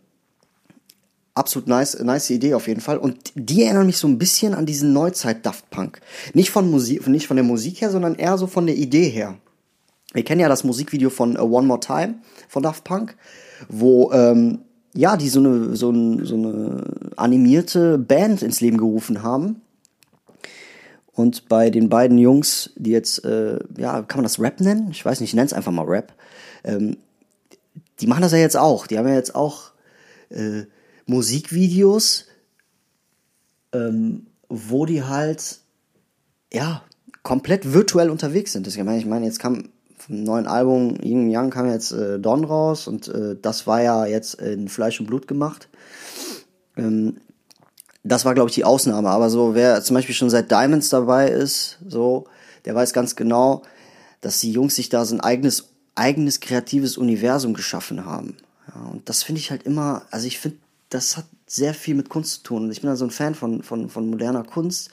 Absolut 1.35 1.69
nice, 1.69 1.99
nice 2.03 2.31
Idee 2.31 2.55
auf 2.55 2.67
jeden 2.67 2.81
Fall. 2.81 2.97
Und 2.97 3.33
die 3.35 3.65
erinnern 3.65 3.85
mich 3.85 3.99
so 3.99 4.09
ein 4.09 4.17
bisschen 4.17 4.55
an 4.55 4.65
diesen 4.65 4.95
Neuzeit 4.95 5.45
Daft 5.45 5.69
Punk. 5.69 6.01
Nicht 6.33 6.51
von 6.51 6.71
Musik, 6.71 7.07
nicht 7.09 7.27
von 7.27 7.37
der 7.37 7.45
Musik 7.45 7.83
her, 7.83 7.91
sondern 7.91 8.15
eher 8.15 8.39
so 8.39 8.47
von 8.47 8.65
der 8.65 8.77
Idee 8.77 9.11
her. 9.11 9.37
Wir 10.17 10.25
kennen 10.25 10.41
ja 10.41 10.49
das 10.49 10.65
Musikvideo 10.65 11.11
von 11.11 11.39
uh, 11.39 11.43
One 11.43 11.67
More 11.67 11.79
Time 11.79 12.15
von 12.49 12.63
Daft 12.63 12.85
Punk, 12.85 13.17
wo 13.69 14.11
ähm, 14.13 14.61
ja 14.95 15.19
die 15.19 15.29
so 15.29 15.41
eine 15.41 15.77
so, 15.77 15.91
ein, 15.91 16.25
so 16.25 16.37
eine 16.37 16.85
animierte 17.17 17.99
Band 17.99 18.41
ins 18.43 18.63
Leben 18.63 18.79
gerufen 18.79 19.23
haben. 19.23 19.61
Und 21.13 21.51
bei 21.51 21.69
den 21.69 21.91
beiden 21.91 22.17
Jungs, 22.17 22.71
die 22.77 22.93
jetzt, 22.93 23.27
äh, 23.27 23.59
ja, 23.77 24.03
kann 24.03 24.19
man 24.19 24.25
das 24.25 24.41
Rap 24.41 24.61
nennen? 24.61 24.89
Ich 24.91 25.05
weiß 25.05 25.21
nicht, 25.21 25.31
ich 25.31 25.35
nenne 25.35 25.47
es 25.47 25.53
einfach 25.53 25.73
mal 25.73 25.85
Rap. 25.85 26.15
Ähm, 26.65 26.97
die 28.01 28.07
machen 28.07 28.23
das 28.23 28.33
ja 28.33 28.39
jetzt 28.39 28.57
auch. 28.57 28.87
Die 28.87 28.97
haben 28.97 29.09
ja 29.09 29.15
jetzt 29.15 29.35
auch 29.35 29.73
äh, 30.31 30.63
Musikvideos, 31.05 32.25
ähm, 33.73 34.27
wo 34.49 34.87
die 34.87 35.03
halt, 35.03 35.61
ja, 36.53 36.83
komplett 37.23 37.73
virtuell 37.73 38.09
unterwegs 38.09 38.53
sind. 38.53 38.67
Das, 38.67 38.77
ich 38.77 38.85
meine, 38.85 38.99
ich 38.99 39.07
meine, 39.07 39.27
jetzt 39.27 39.41
kam 39.41 39.71
vom 40.07 40.23
neuen 40.23 40.47
Album 40.47 40.97
Yin 41.03 41.31
Yang 41.31 41.51
kam 41.51 41.71
jetzt 41.71 41.93
äh, 41.93 42.19
Don 42.19 42.45
raus 42.45 42.87
und 42.87 43.09
äh, 43.09 43.37
das 43.41 43.67
war 43.67 43.83
ja 43.83 44.07
jetzt 44.07 44.35
in 44.35 44.69
Fleisch 44.69 45.01
und 45.01 45.07
Blut 45.07 45.27
gemacht. 45.27 45.69
Ähm, 46.77 47.17
das 48.05 48.25
war, 48.25 48.35
glaube 48.35 48.49
ich, 48.51 48.55
die 48.55 48.65
Ausnahme. 48.65 49.11
Aber 49.11 49.31
so, 49.31 49.55
wer 49.55 49.83
zum 49.83 49.95
Beispiel 49.95 50.15
schon 50.15 50.31
seit 50.31 50.51
Diamonds 50.51 50.91
dabei 50.91 51.29
ist, 51.29 51.79
so, 51.89 52.27
der 52.65 52.75
weiß 52.75 52.93
ganz 52.93 53.17
genau, 53.17 53.63
dass 54.21 54.41
die 54.41 54.53
Jungs 54.53 54.77
sich 54.77 54.89
da 54.89 55.05
so 55.05 55.17
ein 55.17 55.21
eigenes, 55.21 55.71
eigenes 55.97 56.41
kreatives 56.41 56.97
Universum 56.97 57.55
geschaffen 57.55 58.05
haben. 58.05 58.37
Ja, 58.69 58.83
und 58.91 59.09
das 59.09 59.25
finde 59.25 59.41
ich 59.41 59.51
halt 59.51 59.65
immer, 59.65 60.03
also 60.11 60.27
ich 60.27 60.39
finde, 60.39 60.59
das 60.89 61.17
hat 61.17 61.27
sehr 61.47 61.75
viel 61.75 61.97
mit 61.97 62.09
Kunst 62.09 62.35
zu 62.35 62.43
tun. 62.45 62.65
Und 62.65 62.71
ich 62.71 62.81
bin 62.81 62.91
da 62.91 62.97
so 62.97 63.05
ein 63.05 63.11
Fan 63.11 63.35
von, 63.35 63.63
von, 63.65 63.89
von 63.89 64.09
moderner 64.09 64.45
Kunst. 64.45 64.91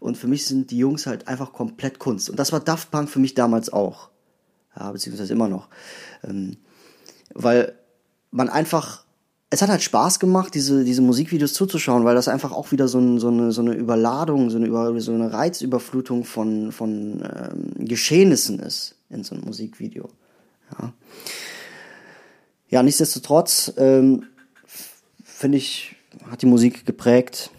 Und 0.00 0.16
für 0.16 0.26
mich 0.26 0.46
sind 0.46 0.70
die 0.72 0.78
Jungs 0.78 1.06
halt 1.06 1.28
einfach 1.28 1.52
komplett 1.52 2.00
Kunst. 2.00 2.28
Und 2.28 2.38
das 2.38 2.52
war 2.52 2.60
Daft 2.60 2.90
Punk 2.90 3.08
für 3.08 3.18
mich 3.20 3.34
damals 3.34 3.72
auch. 3.72 4.08
Ja, 4.78 4.92
beziehungsweise 4.92 5.32
immer 5.32 5.48
noch. 5.48 5.68
Ähm, 6.24 6.56
weil 7.34 7.74
man 8.30 8.48
einfach 8.48 9.04
es 9.50 9.62
hat 9.62 9.70
halt 9.70 9.82
Spaß 9.82 10.20
gemacht, 10.20 10.54
diese, 10.54 10.84
diese 10.84 11.00
Musikvideos 11.00 11.54
zuzuschauen, 11.54 12.04
weil 12.04 12.14
das 12.14 12.28
einfach 12.28 12.52
auch 12.52 12.70
wieder 12.70 12.86
so, 12.86 12.98
ein, 12.98 13.18
so, 13.18 13.28
eine, 13.28 13.50
so 13.50 13.62
eine 13.62 13.72
Überladung, 13.72 14.50
so 14.50 14.58
eine, 14.58 15.00
so 15.00 15.12
eine 15.12 15.32
Reizüberflutung 15.32 16.24
von, 16.24 16.70
von 16.70 17.22
ähm, 17.22 17.86
Geschehnissen 17.86 18.58
ist 18.58 18.96
in 19.08 19.24
so 19.24 19.34
einem 19.34 19.44
Musikvideo. 19.44 20.10
Ja, 20.78 20.92
ja 22.68 22.82
nichtsdestotrotz 22.82 23.72
ähm, 23.78 24.26
finde 25.24 25.56
ich, 25.56 25.96
hat 26.30 26.42
die 26.42 26.46
Musik 26.46 26.84
geprägt 26.84 27.50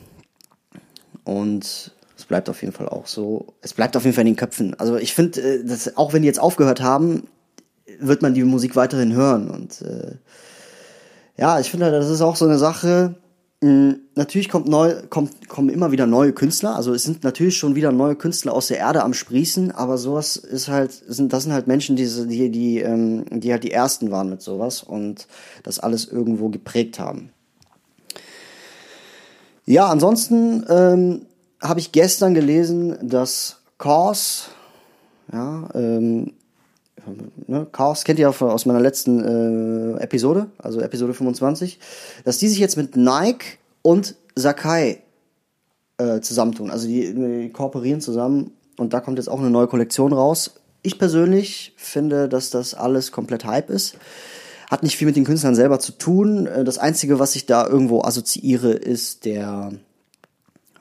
und 1.24 1.92
bleibt 2.30 2.50
auf 2.50 2.62
jeden 2.62 2.72
Fall 2.72 2.88
auch 2.88 3.08
so. 3.08 3.48
Es 3.62 3.74
bleibt 3.74 3.98
auf 3.98 4.06
jeden 4.06 4.16
Fall 4.16 4.22
in 4.22 4.34
den 4.34 4.36
Köpfen. 4.38 4.80
Also 4.80 4.96
ich 4.96 5.14
finde, 5.14 5.42
äh, 5.42 5.92
auch 5.96 6.14
wenn 6.14 6.22
die 6.22 6.28
jetzt 6.28 6.40
aufgehört 6.40 6.82
haben, 6.82 7.28
wird 8.00 8.22
man 8.22 8.34
die 8.34 8.44
Musik 8.46 8.78
weiterhin 8.78 9.14
hören 9.14 9.50
und 9.50 9.82
äh, 9.82 10.16
ja, 11.38 11.60
ich 11.60 11.72
finde, 11.72 11.90
das 11.90 12.10
ist 12.10 12.22
auch 12.22 12.36
so 12.36 12.46
eine 12.46 12.58
Sache. 12.58 13.16
Hm, 13.62 14.02
natürlich 14.16 14.50
kommt 14.50 14.68
neu, 14.68 14.96
kommt, 15.10 15.48
kommen 15.48 15.70
immer 15.70 15.92
wieder 15.92 16.06
neue 16.06 16.34
Künstler. 16.34 16.76
Also 16.76 16.94
es 16.94 17.04
sind 17.04 17.24
natürlich 17.24 17.58
schon 17.58 17.76
wieder 17.76 17.92
neue 17.92 18.16
Künstler 18.16 18.54
aus 18.54 18.68
der 18.68 18.78
Erde 18.78 19.04
am 19.04 19.14
Sprießen, 19.14 19.72
aber 19.72 19.98
sowas 19.98 20.36
ist 20.36 20.68
halt, 20.68 20.92
sind, 20.92 21.34
das 21.34 21.44
sind 21.44 21.54
halt 21.54 21.68
Menschen, 21.68 21.96
die, 21.96 22.08
die, 22.28 22.50
die, 22.52 22.80
ähm, 22.80 23.26
die 23.32 23.52
halt 23.52 23.64
die 23.64 23.72
ersten 23.72 24.12
waren 24.12 24.30
mit 24.30 24.42
sowas 24.42 24.84
und 24.84 25.28
das 25.64 25.80
alles 25.80 26.06
irgendwo 26.06 26.50
geprägt 26.50 27.00
haben. 27.00 27.32
Ja, 29.66 29.88
ansonsten 29.88 30.66
ähm, 30.68 31.22
habe 31.62 31.80
ich 31.80 31.92
gestern 31.92 32.34
gelesen, 32.34 32.98
dass 33.02 33.58
Cause, 33.78 34.46
ja, 35.32 35.70
ähm, 35.74 36.34
ne, 37.48 37.68
Chaos 37.72 38.04
kennt 38.04 38.20
ihr 38.20 38.30
ja 38.30 38.46
aus 38.48 38.66
meiner 38.66 38.80
letzten 38.80 39.98
äh, 39.98 40.02
Episode, 40.02 40.48
also 40.58 40.82
Episode 40.82 41.14
25, 41.14 41.80
dass 42.24 42.38
die 42.38 42.48
sich 42.48 42.60
jetzt 42.60 42.78
mit 42.78 42.96
Nike 42.96 43.58
und 43.82 44.16
Sakai 44.36 45.02
äh, 45.98 46.22
zusammentun. 46.22 46.72
Also 46.72 46.88
die, 46.88 47.14
die 47.14 47.50
kooperieren 47.52 48.02
zusammen 48.02 48.52
und 48.78 48.94
da 48.94 49.02
kommt 49.02 49.18
jetzt 49.18 49.30
auch 49.30 49.40
eine 49.40 49.50
neue 49.50 49.68
Kollektion 49.68 50.14
raus. 50.14 50.56
Ich 50.82 50.98
persönlich 50.98 51.74
finde, 51.78 52.30
dass 52.30 52.50
das 52.50 52.74
alles 52.74 53.12
komplett 53.12 53.46
Hype 53.46 53.70
ist. 53.70 53.98
Hat 54.70 54.84
nicht 54.84 54.98
viel 54.98 55.08
mit 55.08 55.16
den 55.16 55.26
Künstlern 55.26 55.56
selber 55.56 55.80
zu 55.80 55.94
tun. 55.94 56.48
Äh, 56.48 56.64
das 56.64 56.78
Einzige, 56.78 57.20
was 57.20 57.36
ich 57.36 57.46
da 57.46 57.68
irgendwo 57.68 58.02
assoziiere, 58.02 58.72
ist 58.72 59.26
der 59.26 59.72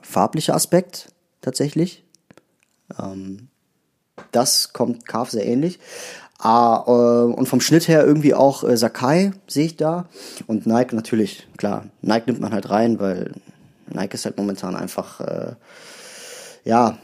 farbliche 0.08 0.54
Aspekt 0.54 1.12
tatsächlich. 1.40 2.04
Ähm, 2.98 3.48
das 4.32 4.72
kommt 4.72 5.06
Carve 5.06 5.30
sehr 5.30 5.46
ähnlich. 5.46 5.78
Ah, 6.38 6.84
äh, 6.86 7.32
und 7.32 7.48
vom 7.48 7.60
Schnitt 7.60 7.88
her 7.88 8.06
irgendwie 8.06 8.34
auch 8.34 8.64
äh, 8.64 8.76
Sakai 8.76 9.32
sehe 9.46 9.66
ich 9.66 9.76
da. 9.76 10.06
Und 10.46 10.66
Nike 10.66 10.94
natürlich, 10.94 11.48
klar. 11.56 11.86
Nike 12.00 12.28
nimmt 12.28 12.40
man 12.40 12.52
halt 12.52 12.70
rein, 12.70 13.00
weil 13.00 13.32
Nike 13.92 14.14
ist 14.14 14.24
halt 14.24 14.38
momentan 14.38 14.76
einfach, 14.76 15.20
äh, 15.20 15.54
ja, 16.64 16.98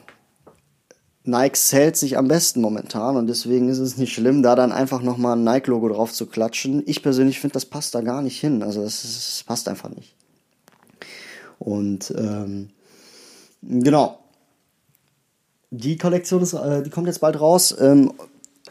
Nike 1.24 1.56
zählt 1.56 1.96
sich 1.96 2.18
am 2.18 2.28
besten 2.28 2.60
momentan 2.60 3.16
und 3.16 3.26
deswegen 3.26 3.70
ist 3.70 3.78
es 3.78 3.96
nicht 3.96 4.12
schlimm, 4.12 4.42
da 4.42 4.54
dann 4.54 4.72
einfach 4.72 5.00
nochmal 5.00 5.36
ein 5.36 5.44
Nike-Logo 5.44 5.88
drauf 5.88 6.12
zu 6.12 6.26
klatschen. 6.26 6.82
Ich 6.86 7.02
persönlich 7.02 7.40
finde, 7.40 7.54
das 7.54 7.64
passt 7.64 7.94
da 7.94 8.02
gar 8.02 8.20
nicht 8.20 8.38
hin. 8.38 8.62
Also 8.62 8.82
das, 8.82 9.02
das 9.02 9.42
passt 9.46 9.68
einfach 9.68 9.88
nicht. 9.88 10.14
Und 11.58 12.12
ähm, 12.16 12.70
genau, 13.68 14.18
die 15.76 15.98
Kollektion 15.98 16.42
ist, 16.42 16.52
äh, 16.52 16.82
die 16.82 16.90
kommt 16.90 17.06
jetzt 17.08 17.20
bald 17.20 17.40
raus. 17.40 17.74
Ähm, 17.80 18.12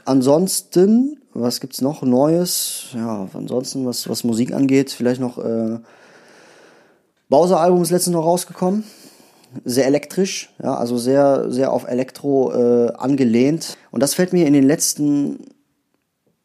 ansonsten, 0.05 1.19
was 1.33 1.59
gibt's 1.59 1.81
noch 1.81 2.01
Neues? 2.01 2.85
Ja, 2.93 3.27
ansonsten, 3.33 3.85
was, 3.85 4.07
was 4.07 4.23
Musik 4.23 4.53
angeht, 4.53 4.91
vielleicht 4.91 5.19
noch 5.19 5.37
äh, 5.37 5.79
Bowser-Album 7.29 7.81
ist 7.81 7.91
letztens 7.91 8.13
noch 8.13 8.25
rausgekommen. 8.25 8.83
Sehr 9.65 9.85
elektrisch, 9.85 10.51
ja, 10.63 10.75
also 10.75 10.97
sehr, 10.97 11.51
sehr 11.51 11.71
auf 11.71 11.87
Elektro 11.87 12.53
äh, 12.53 12.93
angelehnt. 12.93 13.77
Und 13.91 14.01
das 14.01 14.13
fällt 14.13 14.33
mir 14.33 14.47
in 14.47 14.53
den 14.53 14.63
letzten, 14.63 15.39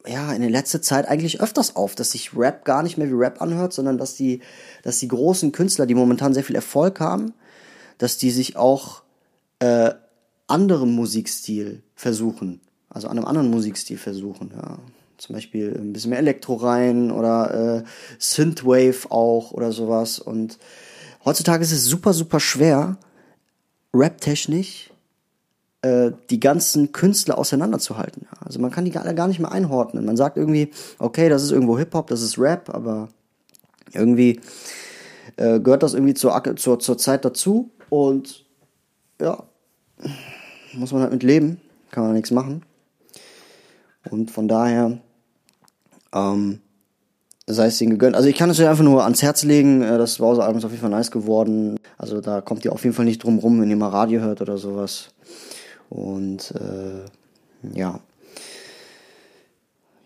ja, 0.07 0.33
in 0.33 0.43
der 0.43 0.50
letzten 0.50 0.83
Zeit 0.83 1.09
eigentlich 1.09 1.40
öfters 1.40 1.76
auf, 1.76 1.95
dass 1.95 2.11
sich 2.11 2.37
Rap 2.37 2.64
gar 2.64 2.83
nicht 2.83 2.99
mehr 2.99 3.09
wie 3.09 3.14
Rap 3.14 3.40
anhört, 3.40 3.73
sondern 3.73 3.97
dass 3.97 4.14
die, 4.14 4.40
dass 4.83 4.99
die 4.99 5.09
großen 5.09 5.52
Künstler, 5.52 5.87
die 5.87 5.95
momentan 5.95 6.35
sehr 6.35 6.45
viel 6.45 6.57
Erfolg 6.57 7.00
haben, 7.00 7.33
dass 7.99 8.17
die 8.17 8.31
sich 8.31 8.57
auch 8.57 9.02
äh, 9.59 9.93
anderem 10.47 10.93
Musikstil 10.93 11.83
versuchen. 11.95 12.61
Also 12.88 13.09
einem 13.09 13.25
anderen 13.25 13.50
Musikstil 13.50 13.99
versuchen, 13.99 14.52
ja. 14.57 14.78
Zum 15.19 15.35
Beispiel 15.35 15.76
ein 15.76 15.93
bisschen 15.93 16.11
mehr 16.11 16.21
Elektro 16.21 16.55
rein 16.55 17.11
oder 17.11 17.83
äh, 17.83 17.85
Synthwave 18.21 19.11
auch 19.11 19.50
oder 19.50 19.73
sowas. 19.73 20.21
Und 20.21 20.59
heutzutage 21.25 21.64
ist 21.64 21.73
es 21.73 21.87
super, 21.87 22.12
super 22.12 22.38
schwer, 22.38 22.99
rap-technisch 23.93 24.90
äh, 25.83 26.12
die 26.31 26.38
ganzen 26.38 26.93
Künstler 26.93 27.37
auseinanderzuhalten. 27.37 28.28
Also 28.40 28.61
man 28.61 28.71
kann 28.71 28.85
die 28.85 28.97
alle 28.97 29.14
gar 29.14 29.26
nicht 29.26 29.40
mehr 29.40 29.50
einordnen. 29.50 30.05
Man 30.05 30.17
sagt 30.17 30.37
irgendwie, 30.37 30.71
okay, 31.00 31.28
das 31.28 31.43
ist 31.43 31.50
irgendwo 31.50 31.78
Hip-Hop, 31.78 32.07
das 32.07 32.23
ist 32.23 32.38
Rap, 32.38 32.73
aber 32.73 33.09
irgendwie 33.93 34.40
äh, 35.38 35.61
gehört 35.61 35.83
das 35.83 35.95
irgendwie 35.95 36.14
zur, 36.14 36.42
zur, 36.57 36.78
zur 36.78 36.99
Zeit 36.99 37.25
dazu. 37.25 37.71
Und 37.88 38.45
ja, 39.21 39.45
muss 40.75 40.92
man 40.92 41.02
halt 41.02 41.12
mit 41.12 41.23
leben, 41.23 41.61
kann 41.90 42.04
man 42.04 42.12
nichts 42.12 42.30
machen. 42.30 42.62
Und 44.11 44.30
von 44.30 44.49
daher, 44.49 44.99
ähm, 46.12 46.61
sei 47.47 47.66
es 47.66 47.80
ihnen 47.80 47.92
gegönnt. 47.92 48.16
Also 48.16 48.28
ich 48.28 48.37
kann 48.37 48.50
es 48.50 48.61
euch 48.61 48.68
einfach 48.68 48.85
nur 48.85 49.04
ans 49.04 49.23
Herz 49.23 49.45
legen. 49.45 49.83
Äh, 49.83 49.99
das 49.99 50.18
Bowser-Album 50.18 50.59
ist 50.59 50.64
auf 50.64 50.71
jeden 50.71 50.83
Fall 50.83 50.90
nice 50.90 51.11
geworden. 51.11 51.78
Also 51.97 52.21
da 52.21 52.40
kommt 52.40 52.64
ihr 52.64 52.73
auf 52.73 52.85
jeden 52.85 52.95
Fall 52.95 53.04
nicht 53.04 53.23
drum 53.23 53.38
rum, 53.38 53.61
wenn 53.61 53.71
ihr 53.71 53.76
mal 53.76 53.88
Radio 53.88 54.21
hört 54.21 54.40
oder 54.40 54.59
sowas. 54.59 55.11
Und 55.88 56.52
äh, 56.52 57.78
ja. 57.78 58.00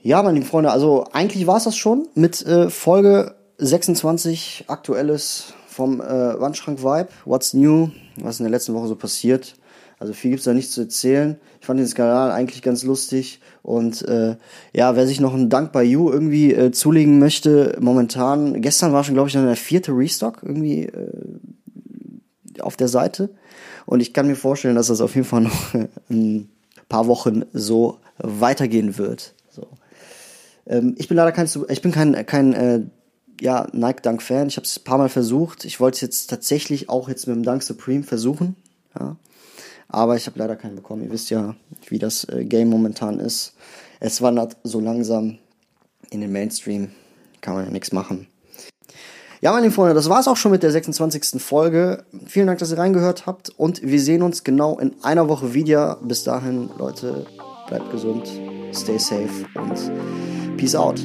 Ja, 0.02 0.22
meine 0.22 0.34
lieben 0.34 0.46
Freunde, 0.46 0.72
also 0.72 1.04
eigentlich 1.12 1.46
war 1.46 1.58
es 1.58 1.64
das 1.64 1.76
schon 1.76 2.08
mit 2.14 2.44
äh, 2.44 2.70
Folge 2.70 3.36
26 3.58 4.64
aktuelles 4.68 5.54
vom 5.66 6.00
äh, 6.00 6.04
Wandschrank 6.40 6.82
Vibe. 6.82 7.08
What's 7.24 7.54
new? 7.54 7.90
Was 8.16 8.40
in 8.40 8.44
der 8.44 8.50
letzten 8.50 8.74
Woche 8.74 8.88
so 8.88 8.96
passiert? 8.96 9.54
Also 9.98 10.14
viel 10.14 10.32
gibt's 10.32 10.44
da 10.44 10.52
nicht 10.52 10.72
zu 10.72 10.80
erzählen. 10.80 11.38
Ich 11.60 11.66
fand 11.66 11.78
den 11.78 11.86
Skandal 11.86 12.32
eigentlich 12.32 12.62
ganz 12.62 12.82
lustig. 12.82 13.40
Und 13.62 14.02
äh, 14.08 14.36
ja, 14.72 14.96
wer 14.96 15.06
sich 15.06 15.20
noch 15.20 15.32
einen 15.32 15.48
Dank 15.48 15.70
bei 15.70 15.84
You 15.84 16.10
irgendwie 16.10 16.52
äh, 16.52 16.72
zulegen 16.72 17.20
möchte, 17.20 17.78
momentan, 17.80 18.60
gestern 18.62 18.92
war 18.92 19.04
schon, 19.04 19.14
glaube 19.14 19.28
ich, 19.28 19.34
dann 19.34 19.46
der 19.46 19.54
vierte 19.54 19.92
Restock 19.92 20.42
irgendwie 20.42 20.86
äh, 20.86 21.12
auf 22.58 22.76
der 22.76 22.88
Seite. 22.88 23.30
Und 23.86 24.00
ich 24.00 24.12
kann 24.12 24.26
mir 24.26 24.34
vorstellen, 24.34 24.74
dass 24.74 24.88
das 24.88 25.00
auf 25.00 25.14
jeden 25.14 25.26
Fall 25.26 25.42
noch 25.42 25.74
ein 26.10 26.50
paar 26.88 27.06
Wochen 27.06 27.44
so 27.52 27.98
weitergehen 28.18 28.98
wird. 28.98 29.34
So. 29.50 29.68
Ähm, 30.66 30.96
ich 30.98 31.06
bin 31.06 31.16
leider 31.16 31.32
kein, 31.32 31.48
ich 31.68 31.80
bin 31.82 31.92
kein, 31.92 32.26
kein 32.26 32.52
äh, 32.54 32.80
ja, 33.42 33.66
Nike 33.72 34.02
Dunk 34.02 34.22
Fan. 34.22 34.46
Ich 34.46 34.56
habe 34.56 34.66
es 34.66 34.78
ein 34.78 34.84
paar 34.84 34.98
Mal 34.98 35.08
versucht. 35.08 35.64
Ich 35.64 35.80
wollte 35.80 35.96
es 35.96 36.00
jetzt 36.00 36.30
tatsächlich 36.30 36.88
auch 36.88 37.08
jetzt 37.08 37.26
mit 37.26 37.34
dem 37.34 37.42
Dunk 37.42 37.64
Supreme 37.64 38.04
versuchen. 38.04 38.54
Ja. 38.98 39.16
Aber 39.88 40.14
ich 40.14 40.26
habe 40.26 40.38
leider 40.38 40.54
keinen 40.54 40.76
bekommen. 40.76 41.02
Ihr 41.02 41.10
wisst 41.10 41.28
ja, 41.30 41.56
wie 41.88 41.98
das 41.98 42.22
äh, 42.28 42.44
Game 42.44 42.68
momentan 42.68 43.18
ist. 43.18 43.54
Es 43.98 44.22
wandert 44.22 44.56
so 44.62 44.78
langsam 44.78 45.38
in 46.10 46.20
den 46.20 46.30
Mainstream. 46.30 46.92
Kann 47.40 47.54
man 47.54 47.64
ja 47.64 47.72
nichts 47.72 47.90
machen. 47.90 48.28
Ja, 49.40 49.50
meine 49.50 49.72
Freunde, 49.72 49.94
das 49.94 50.08
war's 50.08 50.28
auch 50.28 50.36
schon 50.36 50.52
mit 50.52 50.62
der 50.62 50.70
26. 50.70 51.42
Folge. 51.42 52.04
Vielen 52.26 52.46
Dank, 52.46 52.60
dass 52.60 52.70
ihr 52.70 52.78
reingehört 52.78 53.26
habt 53.26 53.50
und 53.50 53.82
wir 53.82 54.00
sehen 54.00 54.22
uns 54.22 54.44
genau 54.44 54.78
in 54.78 54.94
einer 55.02 55.28
Woche 55.28 55.52
wieder. 55.52 55.98
Bis 56.00 56.22
dahin, 56.22 56.70
Leute, 56.78 57.26
bleibt 57.66 57.90
gesund, 57.90 58.28
stay 58.72 58.98
safe 58.98 59.44
und 59.56 60.56
peace 60.56 60.76
out. 60.76 61.04